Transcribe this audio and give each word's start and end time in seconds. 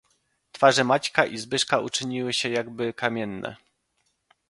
"Twarze 0.53 0.83
Maćka 0.85 1.25
i 1.25 1.37
Zbyszka 1.37 1.79
uczyniły 1.79 2.33
się 2.33 2.49
jakby 2.49 2.93
kamienne." 2.93 3.55